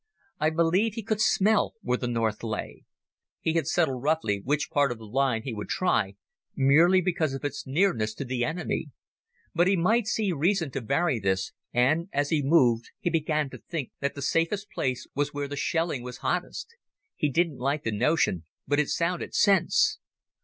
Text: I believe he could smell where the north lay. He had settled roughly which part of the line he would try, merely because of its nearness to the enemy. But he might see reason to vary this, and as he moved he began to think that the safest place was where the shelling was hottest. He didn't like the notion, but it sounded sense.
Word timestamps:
I 0.39 0.49
believe 0.49 0.95
he 0.95 1.03
could 1.03 1.21
smell 1.21 1.75
where 1.83 1.99
the 1.99 2.07
north 2.07 2.41
lay. 2.41 2.85
He 3.39 3.53
had 3.53 3.67
settled 3.67 4.01
roughly 4.01 4.41
which 4.43 4.71
part 4.71 4.91
of 4.91 4.97
the 4.97 5.05
line 5.05 5.43
he 5.43 5.53
would 5.53 5.69
try, 5.69 6.15
merely 6.55 7.01
because 7.01 7.35
of 7.35 7.45
its 7.45 7.67
nearness 7.67 8.15
to 8.15 8.25
the 8.25 8.43
enemy. 8.43 8.89
But 9.53 9.67
he 9.67 9.75
might 9.75 10.07
see 10.07 10.31
reason 10.31 10.71
to 10.71 10.81
vary 10.81 11.19
this, 11.19 11.51
and 11.71 12.09
as 12.11 12.31
he 12.31 12.41
moved 12.43 12.89
he 12.99 13.11
began 13.11 13.51
to 13.51 13.59
think 13.59 13.91
that 13.99 14.15
the 14.15 14.23
safest 14.23 14.71
place 14.71 15.05
was 15.13 15.35
where 15.35 15.47
the 15.47 15.55
shelling 15.55 16.01
was 16.01 16.17
hottest. 16.17 16.73
He 17.15 17.29
didn't 17.29 17.59
like 17.59 17.83
the 17.83 17.91
notion, 17.91 18.45
but 18.67 18.79
it 18.79 18.89
sounded 18.89 19.35
sense. 19.35 19.99